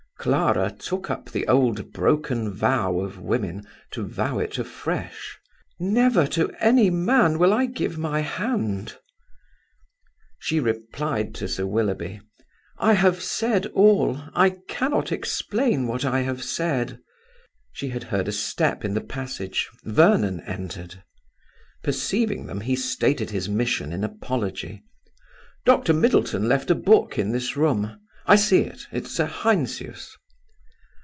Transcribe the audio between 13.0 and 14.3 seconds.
said all.